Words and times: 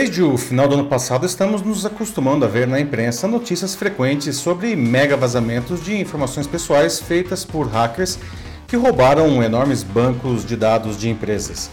Desde 0.00 0.22
o 0.22 0.38
final 0.38 0.66
do 0.66 0.76
ano 0.76 0.86
passado, 0.86 1.26
estamos 1.26 1.60
nos 1.60 1.84
acostumando 1.84 2.42
a 2.42 2.48
ver 2.48 2.66
na 2.66 2.80
imprensa 2.80 3.28
notícias 3.28 3.74
frequentes 3.74 4.34
sobre 4.34 4.74
mega 4.74 5.14
vazamentos 5.14 5.84
de 5.84 5.94
informações 5.94 6.46
pessoais 6.46 6.98
feitas 6.98 7.44
por 7.44 7.68
hackers 7.68 8.18
que 8.66 8.76
roubaram 8.76 9.42
enormes 9.42 9.82
bancos 9.82 10.42
de 10.42 10.56
dados 10.56 10.96
de 10.96 11.10
empresas. 11.10 11.70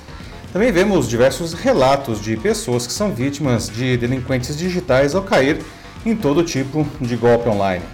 Também 0.51 0.73
vemos 0.73 1.07
diversos 1.07 1.53
relatos 1.53 2.21
de 2.21 2.35
pessoas 2.35 2.85
que 2.85 2.91
são 2.91 3.13
vítimas 3.13 3.69
de 3.69 3.95
delinquentes 3.95 4.57
digitais 4.57 5.15
ao 5.15 5.23
cair 5.23 5.61
em 6.05 6.13
todo 6.13 6.43
tipo 6.43 6.85
de 6.99 7.15
golpe 7.15 7.47
online. 7.47 7.85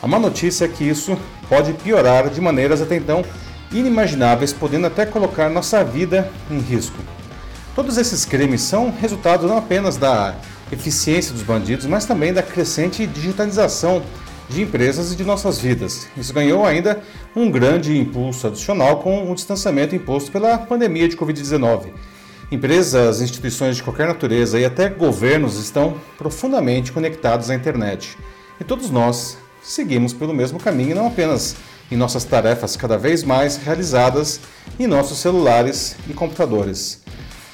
A 0.00 0.06
má 0.06 0.16
notícia 0.16 0.66
é 0.66 0.68
que 0.68 0.88
isso 0.88 1.18
pode 1.48 1.72
piorar 1.72 2.30
de 2.30 2.40
maneiras 2.40 2.80
até 2.80 2.94
então 2.94 3.24
inimagináveis, 3.72 4.52
podendo 4.52 4.86
até 4.86 5.04
colocar 5.04 5.50
nossa 5.50 5.82
vida 5.82 6.30
em 6.48 6.60
risco. 6.60 7.15
Todos 7.76 7.98
esses 7.98 8.24
crimes 8.24 8.62
são 8.62 8.90
resultado 8.90 9.46
não 9.46 9.58
apenas 9.58 9.98
da 9.98 10.34
eficiência 10.72 11.34
dos 11.34 11.42
bandidos, 11.42 11.84
mas 11.84 12.06
também 12.06 12.32
da 12.32 12.42
crescente 12.42 13.06
digitalização 13.06 14.02
de 14.48 14.62
empresas 14.62 15.12
e 15.12 15.16
de 15.16 15.22
nossas 15.22 15.58
vidas. 15.58 16.08
Isso 16.16 16.32
ganhou 16.32 16.64
ainda 16.64 17.02
um 17.36 17.50
grande 17.50 17.98
impulso 17.98 18.46
adicional 18.46 19.00
com 19.00 19.30
o 19.30 19.34
distanciamento 19.34 19.94
imposto 19.94 20.32
pela 20.32 20.56
pandemia 20.56 21.06
de 21.06 21.18
Covid-19. 21.18 21.92
Empresas, 22.50 23.20
instituições 23.20 23.76
de 23.76 23.82
qualquer 23.82 24.08
natureza 24.08 24.58
e 24.58 24.64
até 24.64 24.88
governos 24.88 25.58
estão 25.58 26.00
profundamente 26.16 26.92
conectados 26.92 27.50
à 27.50 27.54
internet. 27.54 28.16
E 28.58 28.64
todos 28.64 28.88
nós 28.88 29.36
seguimos 29.62 30.14
pelo 30.14 30.32
mesmo 30.32 30.58
caminho, 30.58 30.96
não 30.96 31.08
apenas 31.08 31.54
em 31.92 31.96
nossas 31.96 32.24
tarefas 32.24 32.74
cada 32.74 32.96
vez 32.96 33.22
mais 33.22 33.58
realizadas 33.58 34.40
em 34.78 34.86
nossos 34.86 35.18
celulares 35.18 35.94
e 36.08 36.14
computadores. 36.14 37.04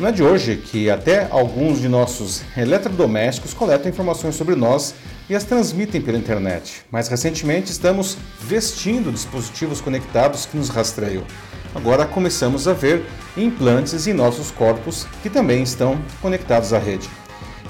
Não 0.03 0.09
é 0.09 0.13
de 0.13 0.21
hoje 0.21 0.57
que 0.57 0.91
até 0.91 1.29
alguns 1.31 1.81
de 1.81 1.89
nossos 1.89 2.43
eletrodomésticos 2.57 3.55
coletam 3.55 3.89
informações 3.89 4.35
sobre 4.35 4.57
nós 4.57 4.97
e 5.31 5.35
as 5.37 5.45
transmitem 5.45 6.03
pela 6.03 6.19
internet. 6.19 6.83
Mais 6.91 7.07
recentemente, 7.07 7.71
estamos 7.71 8.19
vestindo 8.41 9.13
dispositivos 9.13 9.81
conectados 9.81 10.45
que 10.45 10.57
nos 10.57 10.71
rastreiam. 10.71 11.23
Agora 11.73 12.05
começamos 12.05 12.67
a 12.67 12.73
ver 12.73 13.05
implantes 13.37 14.09
em 14.09 14.13
nossos 14.13 14.51
corpos 14.51 15.07
que 15.23 15.31
também 15.31 15.63
estão 15.63 15.97
conectados 16.21 16.73
à 16.73 16.81
rede. 16.81 17.09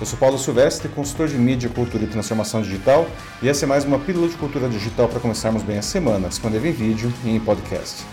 Eu 0.00 0.06
sou 0.06 0.18
Paulo 0.18 0.38
Silvestre, 0.38 0.88
consultor 0.88 1.28
de 1.28 1.36
mídia, 1.36 1.68
cultura 1.68 2.04
e 2.04 2.06
transformação 2.06 2.62
digital, 2.62 3.06
e 3.42 3.48
essa 3.50 3.66
é 3.66 3.68
mais 3.68 3.84
uma 3.84 3.98
pílula 3.98 4.26
de 4.26 4.36
cultura 4.36 4.70
digital 4.70 5.06
para 5.06 5.20
começarmos 5.20 5.62
bem 5.62 5.76
a 5.76 5.82
semana, 5.82 6.30
disponível 6.30 6.70
em 6.70 6.74
vídeo 6.74 7.12
e 7.26 7.28
em 7.28 7.38
podcast. 7.38 8.06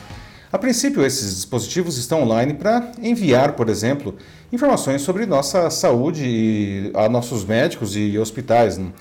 A 0.51 0.57
princípio, 0.57 1.05
esses 1.05 1.35
dispositivos 1.35 1.97
estão 1.99 2.23
online 2.23 2.55
para 2.55 2.91
enviar, 3.03 3.53
por 3.53 3.69
exemplo, 3.69 4.15
informações 4.51 5.03
sobre 5.03 5.27
nossa 5.27 5.69
saúde 5.69 6.89
a 6.95 7.07
nossos 7.07 7.45
médicos 7.45 7.95
e 7.95 8.17
hospitais. 8.17 8.75
Né? 8.75 8.91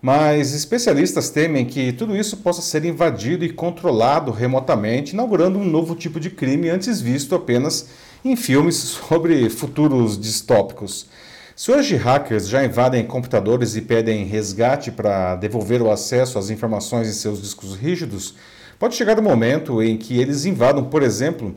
Mas 0.00 0.54
especialistas 0.54 1.28
temem 1.28 1.66
que 1.66 1.92
tudo 1.92 2.16
isso 2.16 2.38
possa 2.38 2.62
ser 2.62 2.86
invadido 2.86 3.44
e 3.44 3.52
controlado 3.52 4.30
remotamente, 4.30 5.12
inaugurando 5.12 5.58
um 5.58 5.64
novo 5.64 5.94
tipo 5.94 6.18
de 6.18 6.30
crime 6.30 6.70
antes 6.70 7.02
visto 7.02 7.34
apenas 7.34 7.90
em 8.24 8.34
filmes 8.34 8.76
sobre 9.06 9.50
futuros 9.50 10.18
distópicos. 10.18 11.06
Se 11.54 11.70
hoje 11.70 11.96
hackers 11.96 12.48
já 12.48 12.64
invadem 12.64 13.04
computadores 13.04 13.76
e 13.76 13.82
pedem 13.82 14.24
resgate 14.24 14.90
para 14.90 15.36
devolver 15.36 15.82
o 15.82 15.90
acesso 15.90 16.38
às 16.38 16.48
informações 16.48 17.08
em 17.08 17.12
seus 17.12 17.42
discos 17.42 17.74
rígidos, 17.76 18.34
Pode 18.78 18.94
chegar 18.94 19.18
o 19.18 19.20
um 19.20 19.24
momento 19.24 19.82
em 19.82 19.96
que 19.96 20.18
eles 20.18 20.44
invadam, 20.44 20.84
por 20.84 21.02
exemplo, 21.02 21.54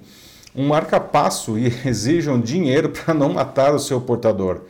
um 0.55 0.67
marca-passo 0.67 1.57
e 1.57 1.67
exijam 1.85 2.39
dinheiro 2.39 2.89
para 2.89 3.13
não 3.13 3.33
matar 3.33 3.73
o 3.73 3.79
seu 3.79 4.01
portador. 4.01 4.61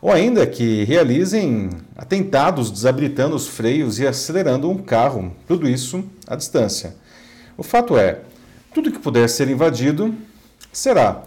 Ou 0.00 0.12
ainda 0.12 0.46
que 0.46 0.84
realizem 0.84 1.70
atentados 1.96 2.70
desabilitando 2.70 3.34
os 3.34 3.48
freios 3.48 3.98
e 3.98 4.06
acelerando 4.06 4.70
um 4.70 4.78
carro, 4.78 5.32
tudo 5.46 5.68
isso 5.68 6.04
à 6.26 6.36
distância. 6.36 6.94
O 7.56 7.64
fato 7.64 7.96
é, 7.98 8.20
tudo 8.72 8.92
que 8.92 8.98
puder 9.00 9.28
ser 9.28 9.48
invadido 9.48 10.14
será. 10.72 11.24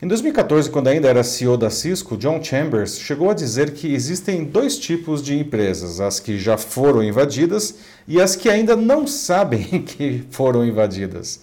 Em 0.00 0.06
2014, 0.06 0.70
quando 0.70 0.86
ainda 0.86 1.08
era 1.08 1.24
CEO 1.24 1.56
da 1.56 1.70
Cisco, 1.70 2.16
John 2.16 2.40
Chambers 2.40 3.00
chegou 3.00 3.30
a 3.30 3.34
dizer 3.34 3.72
que 3.72 3.92
existem 3.92 4.44
dois 4.44 4.78
tipos 4.78 5.20
de 5.20 5.36
empresas: 5.36 6.00
as 6.00 6.20
que 6.20 6.38
já 6.38 6.56
foram 6.56 7.02
invadidas 7.02 7.74
e 8.06 8.20
as 8.20 8.36
que 8.36 8.48
ainda 8.48 8.76
não 8.76 9.08
sabem 9.08 9.64
que 9.82 10.22
foram 10.30 10.64
invadidas. 10.64 11.40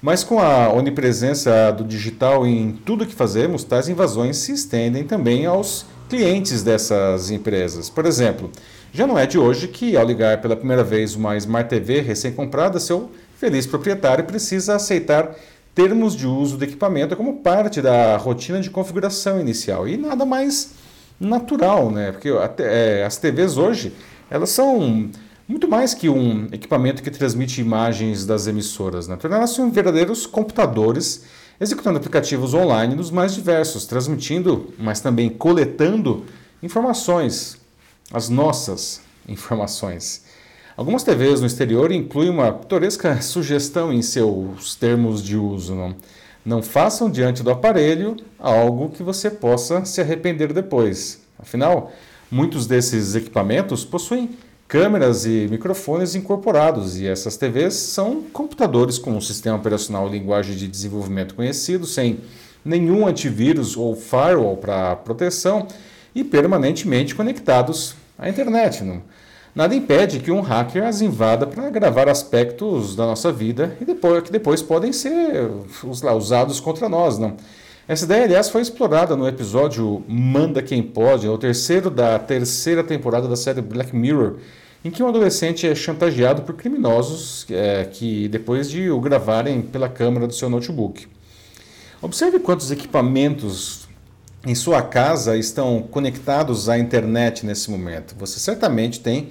Mas 0.00 0.24
com 0.24 0.40
a 0.40 0.68
onipresença 0.72 1.70
do 1.70 1.84
digital 1.84 2.44
em 2.44 2.72
tudo 2.72 3.06
que 3.06 3.14
fazemos, 3.14 3.62
tais 3.62 3.88
invasões 3.88 4.36
se 4.38 4.50
estendem 4.50 5.04
também 5.04 5.46
aos 5.46 5.86
clientes 6.08 6.64
dessas 6.64 7.30
empresas. 7.30 7.88
Por 7.88 8.04
exemplo, 8.04 8.50
já 8.92 9.06
não 9.06 9.16
é 9.16 9.26
de 9.26 9.38
hoje 9.38 9.68
que, 9.68 9.96
ao 9.96 10.04
ligar 10.04 10.40
pela 10.40 10.56
primeira 10.56 10.82
vez 10.82 11.14
uma 11.14 11.36
Smart 11.36 11.70
TV 11.70 12.00
recém-comprada, 12.00 12.80
seu 12.80 13.12
feliz 13.38 13.64
proprietário 13.64 14.24
precisa 14.24 14.74
aceitar 14.74 15.36
termos 15.74 16.14
de 16.14 16.26
uso 16.26 16.56
do 16.56 16.64
equipamento 16.64 17.16
como 17.16 17.38
parte 17.38 17.80
da 17.80 18.16
rotina 18.16 18.60
de 18.60 18.70
configuração 18.70 19.40
inicial 19.40 19.88
e 19.88 19.96
nada 19.96 20.24
mais 20.24 20.74
natural, 21.18 21.90
né? 21.90 22.12
Porque 22.12 22.28
é, 22.58 23.04
as 23.04 23.16
TVs 23.16 23.56
hoje 23.56 23.92
elas 24.30 24.50
são 24.50 25.10
muito 25.48 25.68
mais 25.68 25.94
que 25.94 26.08
um 26.08 26.48
equipamento 26.52 27.02
que 27.02 27.10
transmite 27.10 27.60
imagens 27.60 28.24
das 28.26 28.46
emissoras, 28.46 29.08
né? 29.08 29.18
São 29.46 29.70
verdadeiros 29.70 30.26
computadores 30.26 31.24
executando 31.60 31.98
aplicativos 31.98 32.54
online 32.54 32.94
dos 32.94 33.10
mais 33.10 33.34
diversos, 33.34 33.86
transmitindo, 33.86 34.72
mas 34.78 35.00
também 35.00 35.28
coletando 35.28 36.24
informações, 36.62 37.56
as 38.12 38.28
nossas 38.28 39.00
informações. 39.28 40.24
Algumas 40.76 41.02
TVs 41.02 41.40
no 41.40 41.46
exterior 41.46 41.92
incluem 41.92 42.30
uma 42.30 42.52
pitoresca 42.52 43.20
sugestão 43.22 43.92
em 43.92 44.02
seus 44.02 44.74
termos 44.74 45.22
de 45.22 45.36
uso. 45.36 45.74
Não? 45.74 45.94
não 46.44 46.62
façam 46.62 47.08
diante 47.10 47.42
do 47.42 47.50
aparelho 47.50 48.16
algo 48.38 48.90
que 48.90 49.02
você 49.02 49.30
possa 49.30 49.84
se 49.84 50.00
arrepender 50.00 50.52
depois. 50.52 51.20
Afinal, 51.38 51.92
muitos 52.30 52.66
desses 52.66 53.14
equipamentos 53.14 53.84
possuem 53.84 54.30
câmeras 54.66 55.24
e 55.24 55.46
microfones 55.50 56.14
incorporados 56.14 56.98
e 56.98 57.06
essas 57.06 57.36
TVs 57.36 57.74
são 57.74 58.22
computadores 58.32 58.98
com 58.98 59.12
um 59.12 59.20
sistema 59.20 59.56
operacional 59.56 60.08
linguagem 60.08 60.56
de 60.56 60.66
desenvolvimento 60.66 61.34
conhecido, 61.34 61.86
sem 61.86 62.20
nenhum 62.64 63.06
antivírus 63.06 63.76
ou 63.76 63.94
firewall 63.94 64.56
para 64.56 64.96
proteção 64.96 65.68
e 66.14 66.24
permanentemente 66.24 67.14
conectados 67.14 67.94
à 68.18 68.28
internet. 68.28 68.82
Não? 68.82 69.02
Nada 69.54 69.74
impede 69.74 70.20
que 70.20 70.30
um 70.30 70.40
hacker 70.40 70.82
as 70.82 71.02
invada 71.02 71.46
para 71.46 71.68
gravar 71.68 72.08
aspectos 72.08 72.96
da 72.96 73.04
nossa 73.04 73.30
vida 73.30 73.76
e 73.80 73.84
depois, 73.84 74.22
que 74.22 74.32
depois 74.32 74.62
podem 74.62 74.94
ser 74.94 75.50
usados 76.16 76.58
contra 76.58 76.88
nós. 76.88 77.18
Não? 77.18 77.36
Essa 77.86 78.06
ideia, 78.06 78.24
aliás, 78.24 78.48
foi 78.48 78.62
explorada 78.62 79.14
no 79.14 79.28
episódio 79.28 80.02
Manda 80.08 80.62
Quem 80.62 80.82
Pode, 80.82 81.28
o 81.28 81.36
terceiro 81.36 81.90
da 81.90 82.18
terceira 82.18 82.82
temporada 82.82 83.28
da 83.28 83.36
série 83.36 83.60
Black 83.60 83.94
Mirror, 83.94 84.36
em 84.82 84.90
que 84.90 85.02
um 85.02 85.08
adolescente 85.08 85.66
é 85.66 85.74
chantageado 85.74 86.42
por 86.42 86.54
criminosos 86.54 87.44
é, 87.50 87.84
que 87.84 88.28
depois 88.28 88.70
de 88.70 88.90
o 88.90 88.98
gravarem 89.00 89.60
pela 89.60 89.88
câmera 89.88 90.26
do 90.26 90.32
seu 90.32 90.48
notebook. 90.48 91.06
Observe 92.00 92.38
quantos 92.38 92.70
equipamentos 92.70 93.86
em 94.44 94.54
sua 94.54 94.82
casa 94.82 95.36
estão 95.36 95.82
conectados 95.90 96.68
à 96.68 96.78
internet 96.78 97.46
nesse 97.46 97.70
momento. 97.70 98.14
Você 98.18 98.40
certamente 98.40 99.00
tem 99.00 99.30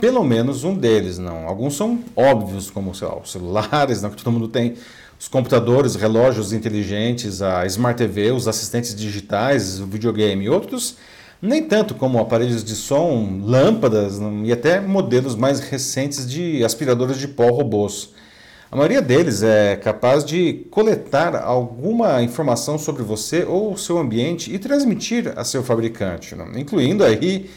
pelo 0.00 0.22
menos 0.24 0.64
um 0.64 0.74
deles, 0.74 1.18
não. 1.18 1.46
Alguns 1.46 1.76
são 1.76 1.98
óbvios, 2.14 2.70
como 2.70 2.92
lá, 3.00 3.18
os 3.18 3.32
celulares, 3.32 4.00
não, 4.02 4.10
que 4.10 4.22
todo 4.22 4.32
mundo 4.32 4.48
tem, 4.48 4.74
os 5.18 5.28
computadores, 5.28 5.94
relógios 5.94 6.52
inteligentes, 6.52 7.42
a 7.42 7.66
Smart 7.66 7.98
TV, 7.98 8.32
os 8.32 8.48
assistentes 8.48 8.94
digitais, 8.94 9.80
o 9.80 9.86
videogame. 9.86 10.48
Outros, 10.48 10.96
nem 11.42 11.62
tanto 11.62 11.94
como 11.94 12.18
aparelhos 12.18 12.64
de 12.64 12.74
som, 12.74 13.40
lâmpadas 13.42 14.18
e 14.44 14.52
até 14.52 14.80
modelos 14.80 15.34
mais 15.34 15.60
recentes 15.60 16.26
de 16.26 16.64
aspiradores 16.64 17.18
de 17.18 17.28
pó 17.28 17.50
robôs. 17.50 18.14
A 18.72 18.76
maioria 18.76 19.02
deles 19.02 19.42
é 19.42 19.74
capaz 19.74 20.24
de 20.24 20.64
coletar 20.70 21.34
alguma 21.34 22.22
informação 22.22 22.78
sobre 22.78 23.02
você 23.02 23.42
ou 23.42 23.76
seu 23.76 23.98
ambiente 23.98 24.54
e 24.54 24.60
transmitir 24.60 25.32
a 25.34 25.42
seu 25.42 25.60
fabricante, 25.64 26.36
não? 26.36 26.56
incluindo 26.56 27.02
aí 27.02 27.50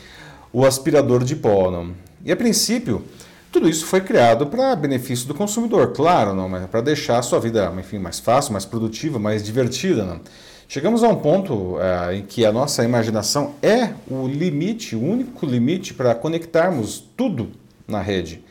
o 0.52 0.66
aspirador 0.66 1.24
de 1.24 1.36
pó. 1.36 1.70
Não? 1.70 1.94
E 2.26 2.32
a 2.32 2.36
princípio, 2.36 3.04
tudo 3.52 3.70
isso 3.70 3.86
foi 3.86 4.02
criado 4.02 4.48
para 4.48 4.76
benefício 4.76 5.28
do 5.28 5.36
consumidor, 5.36 5.94
claro, 5.94 6.34
não, 6.34 6.50
mas 6.50 6.66
para 6.66 6.82
deixar 6.82 7.20
a 7.20 7.22
sua 7.22 7.40
vida 7.40 7.72
enfim, 7.78 8.00
mais 8.00 8.20
fácil, 8.20 8.52
mais 8.52 8.66
produtiva, 8.66 9.20
mais 9.20 9.44
divertida. 9.44 10.20
Chegamos 10.68 11.04
a 11.04 11.10
um 11.10 11.18
ponto 11.18 11.78
é, 11.80 12.16
em 12.16 12.24
que 12.24 12.44
a 12.44 12.52
nossa 12.52 12.84
imaginação 12.84 13.54
é 13.62 13.92
o 14.10 14.28
limite, 14.28 14.96
o 14.96 15.04
único 15.04 15.46
limite 15.46 15.94
para 15.94 16.16
conectarmos 16.16 17.04
tudo 17.16 17.52
na 17.88 18.02
rede. 18.02 18.44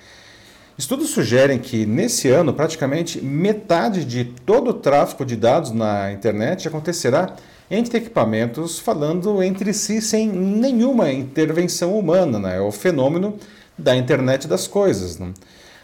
Estudos 0.76 1.10
sugerem 1.10 1.58
que 1.58 1.84
nesse 1.84 2.28
ano 2.28 2.54
praticamente 2.54 3.20
metade 3.20 4.04
de 4.04 4.24
todo 4.24 4.70
o 4.70 4.74
tráfego 4.74 5.24
de 5.24 5.36
dados 5.36 5.70
na 5.70 6.10
internet 6.12 6.66
acontecerá 6.66 7.36
entre 7.70 7.98
equipamentos 7.98 8.78
falando 8.78 9.42
entre 9.42 9.72
si 9.72 10.00
sem 10.00 10.28
nenhuma 10.28 11.12
intervenção 11.12 11.98
humana. 11.98 12.38
Né? 12.38 12.56
É 12.56 12.60
o 12.60 12.72
fenômeno 12.72 13.36
da 13.76 13.94
internet 13.94 14.48
das 14.48 14.66
coisas. 14.66 15.18
Né? 15.18 15.32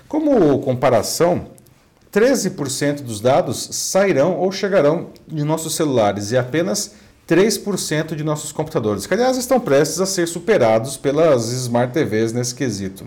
Como 0.09 0.59
comparação, 0.61 1.49
13% 2.13 3.03
dos 3.03 3.21
dados 3.21 3.69
sairão 3.73 4.39
ou 4.39 4.51
chegarão 4.51 5.09
de 5.27 5.45
nossos 5.45 5.75
celulares 5.75 6.33
e 6.33 6.39
apenas 6.39 6.95
3% 7.29 8.15
de 8.15 8.25
nossos 8.25 8.53
computadores, 8.53 9.07
que 9.07 9.13
aliás 9.13 9.37
estão 9.37 9.61
prestes 9.61 10.01
a 10.01 10.07
ser 10.07 10.27
superados 10.27 10.97
pelas 10.97 11.53
Smart 11.53 11.93
TVs 11.93 12.33
nesse 12.33 12.55
quesito. 12.55 13.05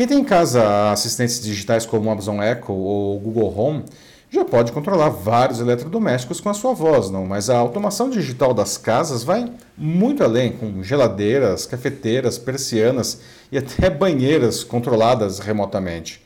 Quem 0.00 0.06
tem 0.06 0.20
em 0.20 0.24
casa 0.24 0.90
assistentes 0.92 1.42
digitais 1.42 1.84
como 1.84 2.10
Amazon 2.10 2.40
Echo 2.40 2.72
ou 2.72 3.20
Google 3.20 3.54
Home 3.54 3.84
já 4.30 4.46
pode 4.46 4.72
controlar 4.72 5.10
vários 5.10 5.60
eletrodomésticos 5.60 6.40
com 6.40 6.48
a 6.48 6.54
sua 6.54 6.72
voz, 6.72 7.10
não? 7.10 7.26
Mas 7.26 7.50
a 7.50 7.58
automação 7.58 8.08
digital 8.08 8.54
das 8.54 8.78
casas 8.78 9.22
vai 9.22 9.52
muito 9.76 10.24
além, 10.24 10.52
com 10.52 10.82
geladeiras, 10.82 11.66
cafeteiras, 11.66 12.38
persianas 12.38 13.20
e 13.52 13.58
até 13.58 13.90
banheiras 13.90 14.64
controladas 14.64 15.38
remotamente. 15.38 16.24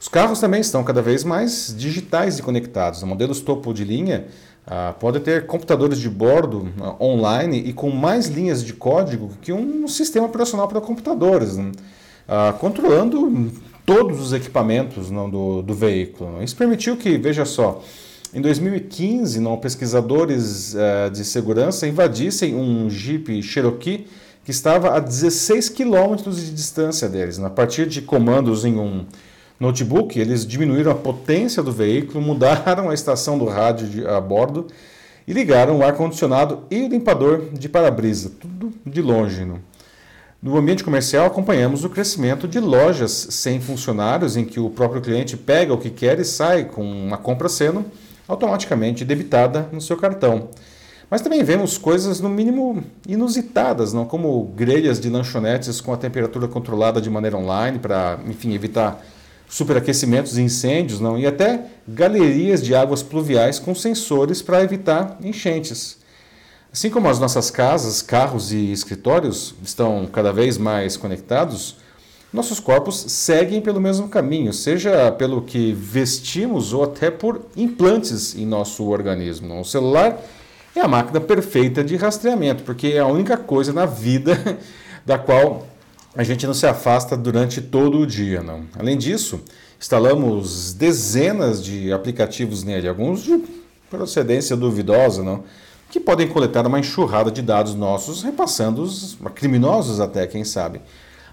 Os 0.00 0.08
carros 0.08 0.40
também 0.40 0.60
estão 0.60 0.82
cada 0.82 1.00
vez 1.00 1.22
mais 1.22 1.72
digitais 1.78 2.40
e 2.40 2.42
conectados. 2.42 3.04
Modelos 3.04 3.40
topo 3.40 3.72
de 3.72 3.84
linha 3.84 4.26
ah, 4.66 4.96
podem 4.98 5.22
ter 5.22 5.46
computadores 5.46 6.00
de 6.00 6.10
bordo 6.10 6.72
ah, 6.80 6.96
online 7.00 7.58
e 7.58 7.72
com 7.72 7.88
mais 7.88 8.26
linhas 8.26 8.64
de 8.64 8.72
código 8.72 9.30
que 9.40 9.52
um 9.52 9.86
sistema 9.86 10.26
operacional 10.26 10.66
para 10.66 10.80
computadores, 10.80 11.56
né? 11.56 11.70
Ah, 12.34 12.54
controlando 12.54 13.52
todos 13.84 14.18
os 14.18 14.32
equipamentos 14.32 15.10
não, 15.10 15.28
do, 15.28 15.60
do 15.60 15.74
veículo. 15.74 16.42
Isso 16.42 16.56
permitiu 16.56 16.96
que, 16.96 17.18
veja 17.18 17.44
só, 17.44 17.82
em 18.32 18.40
2015, 18.40 19.38
não, 19.38 19.58
pesquisadores 19.58 20.72
uh, 20.72 21.10
de 21.10 21.26
segurança 21.26 21.86
invadissem 21.86 22.54
um 22.54 22.88
Jeep 22.88 23.42
Cherokee 23.42 24.06
que 24.46 24.50
estava 24.50 24.96
a 24.96 24.98
16 24.98 25.68
quilômetros 25.68 26.42
de 26.42 26.54
distância 26.54 27.06
deles. 27.06 27.38
A 27.38 27.50
partir 27.50 27.86
de 27.86 28.00
comandos 28.00 28.64
em 28.64 28.78
um 28.78 29.04
notebook, 29.60 30.18
eles 30.18 30.46
diminuíram 30.46 30.90
a 30.90 30.94
potência 30.94 31.62
do 31.62 31.70
veículo, 31.70 32.18
mudaram 32.24 32.88
a 32.88 32.94
estação 32.94 33.38
do 33.38 33.44
rádio 33.44 33.88
de, 33.88 34.06
a 34.06 34.18
bordo 34.18 34.68
e 35.28 35.34
ligaram 35.34 35.76
o 35.76 35.84
ar-condicionado 35.84 36.60
e 36.70 36.80
o 36.82 36.88
limpador 36.88 37.50
de 37.52 37.68
para-brisa, 37.68 38.32
tudo 38.40 38.72
de 38.86 39.02
longe. 39.02 39.44
Não? 39.44 39.58
No 40.42 40.56
ambiente 40.56 40.82
comercial, 40.82 41.24
acompanhamos 41.24 41.84
o 41.84 41.88
crescimento 41.88 42.48
de 42.48 42.58
lojas 42.58 43.28
sem 43.30 43.60
funcionários, 43.60 44.36
em 44.36 44.44
que 44.44 44.58
o 44.58 44.68
próprio 44.68 45.00
cliente 45.00 45.36
pega 45.36 45.72
o 45.72 45.78
que 45.78 45.88
quer 45.88 46.18
e 46.18 46.24
sai 46.24 46.64
com 46.64 46.82
uma 46.82 47.16
compra 47.16 47.48
sendo 47.48 47.84
automaticamente 48.26 49.04
debitada 49.04 49.68
no 49.70 49.80
seu 49.80 49.96
cartão. 49.96 50.48
Mas 51.08 51.20
também 51.20 51.44
vemos 51.44 51.78
coisas 51.78 52.18
no 52.18 52.28
mínimo 52.28 52.82
inusitadas, 53.06 53.92
não 53.92 54.04
como 54.04 54.42
grelhas 54.56 54.98
de 54.98 55.08
lanchonetes 55.08 55.80
com 55.80 55.92
a 55.92 55.96
temperatura 55.96 56.48
controlada 56.48 57.00
de 57.00 57.08
maneira 57.08 57.36
online 57.36 57.78
para, 57.78 58.18
enfim, 58.26 58.52
evitar 58.52 59.00
superaquecimentos 59.48 60.36
e 60.36 60.42
incêndios, 60.42 60.98
não, 60.98 61.16
e 61.16 61.24
até 61.24 61.66
galerias 61.86 62.60
de 62.60 62.74
águas 62.74 63.00
pluviais 63.00 63.60
com 63.60 63.76
sensores 63.76 64.42
para 64.42 64.64
evitar 64.64 65.18
enchentes. 65.22 66.01
Assim 66.72 66.88
como 66.88 67.06
as 67.06 67.18
nossas 67.18 67.50
casas, 67.50 68.00
carros 68.00 68.50
e 68.50 68.72
escritórios 68.72 69.54
estão 69.62 70.08
cada 70.10 70.32
vez 70.32 70.56
mais 70.56 70.96
conectados, 70.96 71.76
nossos 72.32 72.58
corpos 72.58 72.96
seguem 73.08 73.60
pelo 73.60 73.78
mesmo 73.78 74.08
caminho, 74.08 74.54
seja 74.54 75.12
pelo 75.12 75.42
que 75.42 75.74
vestimos 75.74 76.72
ou 76.72 76.82
até 76.82 77.10
por 77.10 77.42
implantes 77.54 78.34
em 78.34 78.46
nosso 78.46 78.84
organismo. 78.84 79.60
O 79.60 79.64
celular 79.66 80.18
é 80.74 80.80
a 80.80 80.88
máquina 80.88 81.20
perfeita 81.20 81.84
de 81.84 81.94
rastreamento, 81.96 82.62
porque 82.62 82.86
é 82.86 83.00
a 83.00 83.06
única 83.06 83.36
coisa 83.36 83.70
na 83.70 83.84
vida 83.84 84.58
da 85.04 85.18
qual 85.18 85.66
a 86.16 86.24
gente 86.24 86.46
não 86.46 86.54
se 86.54 86.66
afasta 86.66 87.18
durante 87.18 87.60
todo 87.60 87.98
o 87.98 88.06
dia. 88.06 88.42
Não. 88.42 88.64
Além 88.78 88.96
disso, 88.96 89.42
instalamos 89.78 90.72
dezenas 90.72 91.62
de 91.62 91.92
aplicativos 91.92 92.64
nele, 92.64 92.88
alguns 92.88 93.22
de 93.22 93.44
procedência 93.90 94.56
duvidosa, 94.56 95.22
não? 95.22 95.44
Que 95.92 96.00
podem 96.00 96.26
coletar 96.26 96.66
uma 96.66 96.80
enxurrada 96.80 97.30
de 97.30 97.42
dados 97.42 97.74
nossos, 97.74 98.22
repassando-os 98.22 99.18
a 99.22 99.28
criminosos 99.28 100.00
até, 100.00 100.26
quem 100.26 100.42
sabe. 100.42 100.80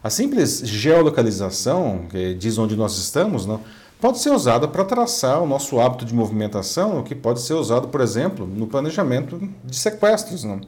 A 0.03 0.09
simples 0.09 0.59
geolocalização, 0.65 2.01
que 2.09 2.33
diz 2.33 2.57
onde 2.57 2.75
nós 2.75 2.97
estamos, 2.97 3.45
não, 3.45 3.61
pode 4.01 4.19
ser 4.19 4.31
usada 4.31 4.67
para 4.67 4.83
traçar 4.83 5.41
o 5.41 5.47
nosso 5.47 5.79
hábito 5.79 6.03
de 6.03 6.13
movimentação, 6.13 6.99
o 6.99 7.03
que 7.03 7.15
pode 7.15 7.39
ser 7.39 7.53
usado, 7.53 7.87
por 7.87 8.01
exemplo, 8.01 8.45
no 8.45 8.67
planejamento 8.67 9.41
de 9.63 9.77
sequestros. 9.77 10.43
Não? 10.43 10.59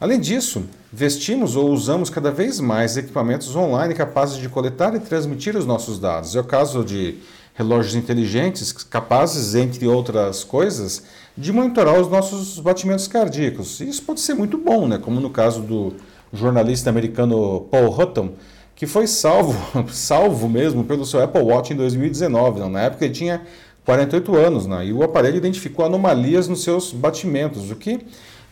Além 0.00 0.20
disso, 0.20 0.62
vestimos 0.92 1.56
ou 1.56 1.70
usamos 1.70 2.08
cada 2.08 2.30
vez 2.30 2.60
mais 2.60 2.96
equipamentos 2.96 3.56
online 3.56 3.92
capazes 3.92 4.38
de 4.38 4.48
coletar 4.48 4.94
e 4.94 5.00
transmitir 5.00 5.56
os 5.56 5.66
nossos 5.66 5.98
dados. 5.98 6.36
É 6.36 6.40
o 6.40 6.44
caso 6.44 6.84
de 6.84 7.18
relógios 7.56 7.94
inteligentes 7.94 8.70
capazes, 8.72 9.54
entre 9.54 9.86
outras 9.86 10.44
coisas, 10.44 11.04
de 11.36 11.52
monitorar 11.52 11.98
os 11.98 12.08
nossos 12.08 12.60
batimentos 12.60 13.08
cardíacos. 13.08 13.80
Isso 13.80 14.02
pode 14.02 14.20
ser 14.20 14.34
muito 14.34 14.58
bom, 14.58 14.86
né? 14.86 14.98
como 14.98 15.20
no 15.20 15.30
caso 15.30 15.62
do 15.62 15.94
jornalista 16.32 16.90
americano 16.90 17.62
Paul 17.70 17.98
Hutton, 17.98 18.32
que 18.74 18.86
foi 18.86 19.06
salvo, 19.06 19.54
salvo 19.90 20.48
mesmo 20.50 20.84
pelo 20.84 21.06
seu 21.06 21.22
Apple 21.22 21.42
Watch 21.42 21.72
em 21.72 21.76
2019. 21.76 22.60
Né? 22.60 22.68
Na 22.68 22.80
época 22.82 23.06
ele 23.06 23.14
tinha 23.14 23.40
48 23.86 24.36
anos 24.36 24.66
né? 24.66 24.86
e 24.86 24.92
o 24.92 25.02
aparelho 25.02 25.38
identificou 25.38 25.86
anomalias 25.86 26.46
nos 26.48 26.62
seus 26.62 26.92
batimentos, 26.92 27.70
o 27.70 27.76
que 27.76 28.00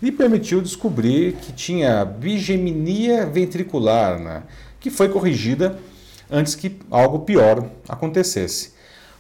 lhe 0.03 0.11
permitiu 0.11 0.63
descobrir 0.63 1.35
que 1.35 1.53
tinha 1.53 2.07
bigeminia 2.07 3.27
ventricular, 3.27 4.19
né? 4.19 4.45
que 4.81 4.89
foi 4.89 5.11
corrigida 5.11 5.79
antes 6.31 6.55
que 6.55 6.79
algo 6.91 7.21
pior 7.21 7.69
acontecesse. 7.87 8.74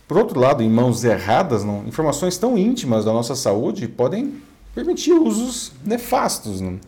Por 0.06 0.18
outro 0.18 0.38
lado, 0.38 0.62
em 0.62 0.68
mãos 0.68 1.02
erradas, 1.02 1.64
não, 1.64 1.84
informações 1.86 2.36
tão 2.36 2.58
íntimas 2.58 3.04
da 3.04 3.12
nossa 3.12 3.34
saúde 3.34 3.88
podem 3.88 4.34
permitir 4.74 5.12
usos 5.12 5.72
nefastos. 5.84 6.60
Não? 6.60 6.78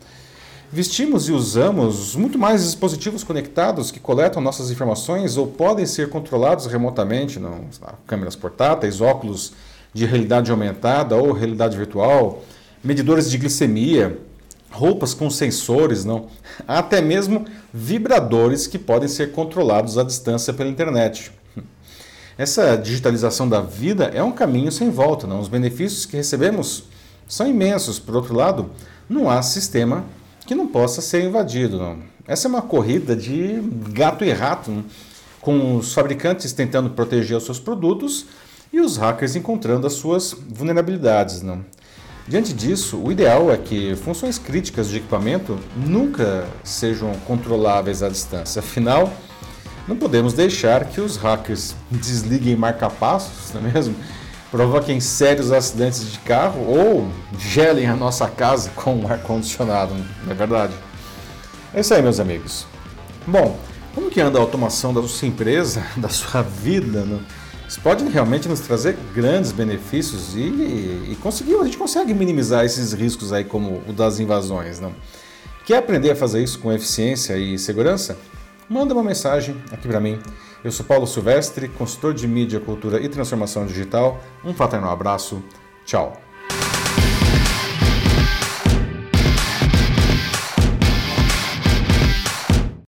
Vestimos 0.71 1.29
e 1.29 1.31
usamos 1.31 2.15
muito 2.15 2.37
mais 2.37 2.63
dispositivos 2.63 3.23
conectados 3.23 3.89
que 3.89 3.99
coletam 3.99 4.41
nossas 4.41 4.69
informações 4.69 5.37
ou 5.37 5.47
podem 5.47 5.85
ser 5.85 6.09
controlados 6.09 6.65
remotamente, 6.67 7.39
não? 7.39 7.61
câmeras 8.05 8.35
portáteis, 8.35 9.01
óculos 9.01 9.53
de 9.93 10.05
realidade 10.05 10.51
aumentada 10.51 11.15
ou 11.15 11.31
realidade 11.31 11.77
virtual, 11.77 12.43
medidores 12.83 13.31
de 13.31 13.37
glicemia, 13.37 14.19
roupas 14.69 15.13
com 15.13 15.29
sensores, 15.29 16.05
não, 16.05 16.27
até 16.67 17.01
mesmo 17.01 17.45
vibradores 17.73 18.67
que 18.67 18.77
podem 18.77 19.07
ser 19.07 19.31
controlados 19.31 19.97
à 19.97 20.03
distância 20.03 20.53
pela 20.53 20.69
internet. 20.69 21.31
Essa 22.37 22.75
digitalização 22.75 23.49
da 23.49 23.61
vida 23.61 24.11
é 24.13 24.21
um 24.21 24.31
caminho 24.31 24.71
sem 24.71 24.91
volta, 24.91 25.25
não? 25.25 25.39
Os 25.39 25.47
benefícios 25.47 26.05
que 26.05 26.15
recebemos 26.15 26.83
são 27.27 27.47
imensos. 27.47 27.97
Por 27.97 28.15
outro 28.15 28.35
lado, 28.35 28.69
não 29.09 29.29
há 29.29 29.41
sistema 29.41 30.05
que 30.45 30.53
não 30.53 30.67
possa 30.67 31.01
ser 31.01 31.23
invadido, 31.23 31.77
não? 31.79 31.97
Essa 32.27 32.47
é 32.47 32.49
uma 32.49 32.61
corrida 32.61 33.15
de 33.15 33.61
gato 33.89 34.23
e 34.23 34.31
rato, 34.31 34.69
não? 34.69 34.85
com 35.41 35.77
os 35.77 35.93
fabricantes 35.93 36.51
tentando 36.51 36.89
proteger 36.89 37.37
os 37.37 37.45
seus 37.45 37.59
produtos 37.59 38.25
e 38.71 38.81
os 38.81 38.97
hackers 38.97 39.35
encontrando 39.35 39.87
as 39.87 39.93
suas 39.93 40.35
vulnerabilidades, 40.49 41.41
não? 41.41 41.63
Diante 42.27 42.51
disso, 42.53 42.97
o 42.97 43.09
ideal 43.09 43.49
é 43.49 43.57
que 43.57 43.95
funções 43.95 44.37
críticas 44.37 44.89
de 44.89 44.97
equipamento 44.97 45.57
nunca 45.77 46.45
sejam 46.65 47.13
controláveis 47.25 48.03
à 48.03 48.09
distância. 48.09 48.59
Afinal, 48.59 49.13
não 49.87 49.95
podemos 49.95 50.33
deixar 50.33 50.85
que 50.85 50.99
os 50.99 51.15
hackers 51.17 51.75
desliguem 51.89 52.55
marca-passos, 52.55 53.53
não 53.53 53.61
é 53.61 53.71
mesmo? 53.71 53.95
Provoquem 54.51 54.99
sérios 54.99 55.51
acidentes 55.51 56.11
de 56.11 56.19
carro 56.19 56.65
ou 56.65 57.09
gelem 57.37 57.87
a 57.87 57.95
nossa 57.95 58.27
casa 58.27 58.69
com 58.75 58.95
um 58.95 59.07
ar-condicionado, 59.07 59.93
não 60.23 60.31
é 60.31 60.35
verdade? 60.35 60.73
É 61.73 61.81
isso 61.81 61.93
aí, 61.93 62.01
meus 62.01 62.19
amigos. 62.19 62.65
Bom, 63.25 63.59
como 63.93 64.09
que 64.09 64.21
anda 64.21 64.39
a 64.39 64.41
automação 64.41 64.93
da 64.93 65.01
sua 65.03 65.27
empresa, 65.27 65.85
da 65.97 66.07
sua 66.07 66.41
vida? 66.41 67.01
Né? 67.01 67.19
Isso 67.67 67.81
pode 67.81 68.07
realmente 68.07 68.47
nos 68.47 68.61
trazer 68.61 68.97
grandes 69.13 69.51
benefícios 69.51 70.33
e, 70.33 70.39
e 70.39 71.17
conseguir, 71.21 71.55
a 71.55 71.65
gente 71.65 71.77
consegue 71.77 72.13
minimizar 72.13 72.63
esses 72.63 72.93
riscos 72.93 73.33
aí 73.33 73.43
como 73.43 73.83
o 73.85 73.91
das 73.91 74.19
invasões. 74.19 74.79
Não? 74.79 74.93
Quer 75.65 75.77
aprender 75.77 76.11
a 76.11 76.15
fazer 76.15 76.41
isso 76.41 76.59
com 76.59 76.71
eficiência 76.71 77.37
e 77.37 77.59
segurança? 77.59 78.17
Manda 78.69 78.93
uma 78.93 79.03
mensagem 79.03 79.55
aqui 79.71 79.87
para 79.87 79.99
mim. 79.99 80.19
Eu 80.61 80.71
sou 80.71 80.85
Paulo 80.85 81.07
Silvestre, 81.07 81.69
consultor 81.69 82.13
de 82.13 82.27
mídia, 82.27 82.59
cultura 82.59 82.99
e 82.99 83.07
transformação 83.07 83.65
digital. 83.65 84.21
Um 84.43 84.53
fraternal 84.53 84.91
abraço. 84.91 85.41
Tchau. 85.85 86.26